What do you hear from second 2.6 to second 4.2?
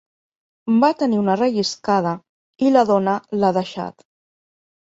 i la dona l'ha deixat.